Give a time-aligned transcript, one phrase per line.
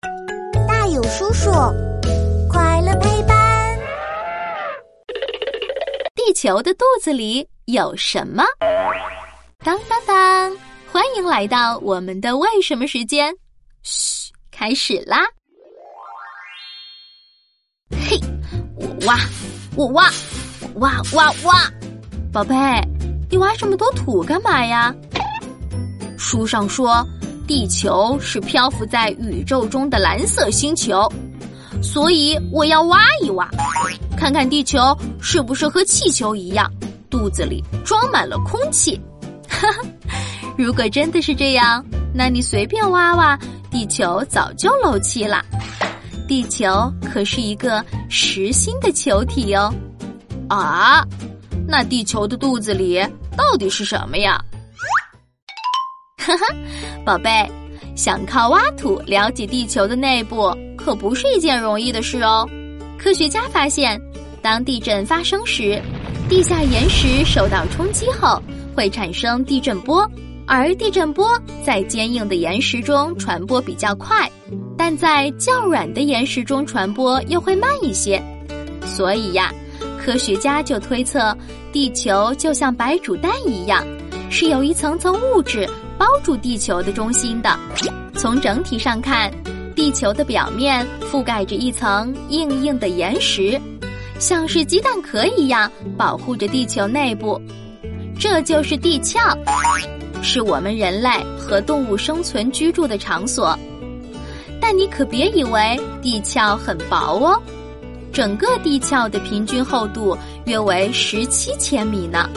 [0.00, 1.50] 大有叔叔，
[2.48, 3.78] 快乐陪伴。
[6.14, 8.44] 地球的肚子里有什么？
[9.64, 10.56] 当当当！
[10.92, 13.34] 欢迎来到我们的为什么时间。
[13.82, 15.18] 嘘，开始啦！
[17.90, 18.18] 嘿，
[18.76, 19.16] 我挖，
[19.76, 20.10] 我挖，
[20.74, 21.70] 我挖挖挖！
[22.32, 22.54] 宝贝，
[23.30, 24.94] 你挖这么多土干嘛呀？
[26.18, 27.06] 书上说，
[27.46, 31.10] 地球是漂浮在宇宙中的蓝色星球，
[31.80, 33.48] 所以我要挖一挖，
[34.16, 34.78] 看看地球
[35.20, 36.70] 是不是和气球一样，
[37.08, 39.00] 肚子里装满了空气。
[39.48, 39.88] 哈哈，
[40.58, 43.38] 如果真的是这样，那你随便挖挖，
[43.70, 45.44] 地球早就漏气了。
[46.26, 49.72] 地球可是一个实心的球体哦。
[50.48, 51.06] 啊，
[51.68, 53.00] 那地球的肚子里
[53.36, 54.42] 到底是什么呀？
[56.26, 56.46] 哈哈，
[57.04, 57.48] 宝贝，
[57.94, 62.44] 想靠挖土了解地球的内部，可不是一件容易的事哦。
[62.98, 64.00] 科学家发现，
[64.42, 65.80] 当地震发生时，
[66.28, 68.42] 地下岩石受到冲击后
[68.74, 70.04] 会产生地震波，
[70.48, 74.28] 而地震波在坚硬的岩石中传播比较快，
[74.76, 78.20] 但在较软的岩石中传播又会慢一些。
[78.84, 79.54] 所以呀，
[79.96, 81.36] 科学家就推测，
[81.72, 83.86] 地球就像白煮蛋一样，
[84.28, 85.68] 是有一层层物质。
[85.98, 87.58] 包住地球的中心的，
[88.14, 89.30] 从整体上看，
[89.74, 93.60] 地球的表面覆盖着一层硬硬的岩石，
[94.18, 97.40] 像是鸡蛋壳一样保护着地球内部。
[98.18, 99.18] 这就是地壳，
[100.22, 103.58] 是我们人类和动物生存居住的场所。
[104.60, 107.40] 但你可别以为地壳很薄哦，
[108.12, 112.28] 整个地壳的平均厚度约为十七千米呢。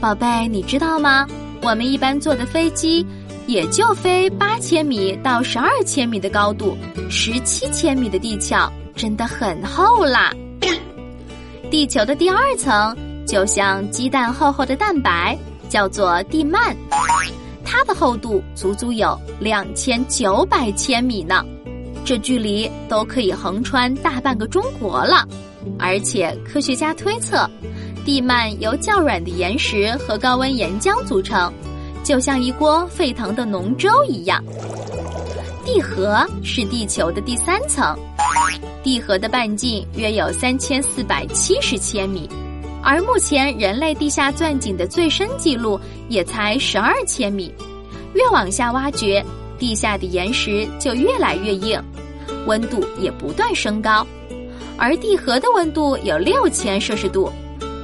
[0.00, 1.26] 宝贝，你知道吗？
[1.62, 3.06] 我们一般坐的飞机，
[3.46, 6.76] 也就飞八千米到十二千米的高度，
[7.10, 10.32] 十七千米的地壳真的很厚啦。
[11.70, 15.38] 地球的第二层就像鸡蛋厚厚的蛋白，
[15.68, 16.74] 叫做地幔，
[17.64, 21.44] 它的厚度足足有两千九百千米呢，
[22.06, 25.28] 这距离都可以横穿大半个中国了。
[25.78, 27.48] 而且科学家推测。
[28.04, 31.52] 地幔由较软的岩石和高温岩浆组成，
[32.02, 34.42] 就像一锅沸腾的浓粥一样。
[35.66, 37.96] 地核是地球的第三层，
[38.82, 42.28] 地核的半径约有三千四百七十千米，
[42.82, 45.78] 而目前人类地下钻井的最深记录
[46.08, 47.54] 也才十二千米。
[48.14, 49.24] 越往下挖掘，
[49.58, 51.80] 地下的岩石就越来越硬，
[52.46, 54.04] 温度也不断升高，
[54.80, 57.30] 而地核的温度有六千摄氏度。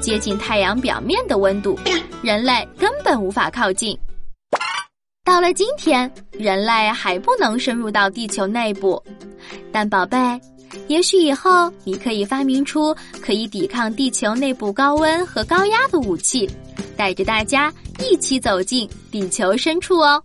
[0.00, 1.78] 接近太阳表面的温度，
[2.22, 3.96] 人类根本无法靠近。
[5.22, 9.02] 到了今天，人类还不能深入到地球内部，
[9.70, 10.16] 但宝贝，
[10.86, 16.48] 也许以后你可以发明出可以抵抗地球内部高温和高压的武器，
[16.96, 20.22] 带着大家一起走进地球深处哦。